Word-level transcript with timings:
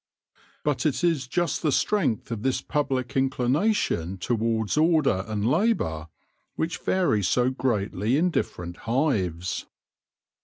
But 0.63 0.87
it 0.87 1.03
is 1.03 1.27
just 1.27 1.61
the 1.61 1.71
strength 1.71 2.31
of 2.31 2.41
this 2.41 2.59
public 2.59 3.15
inclination 3.15 4.17
towards 4.17 4.75
order 4.75 5.23
and 5.27 5.45
labour 5.47 6.07
which 6.55 6.79
varies 6.79 7.27
so 7.27 7.51
greatly 7.51 8.17
in 8.17 8.31
different 8.31 8.77
hives. 8.89 9.67